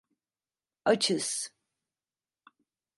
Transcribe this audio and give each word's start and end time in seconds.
Açız. 0.85 1.51